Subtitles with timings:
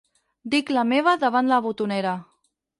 [0.53, 2.19] Dic la meva davant la botonera.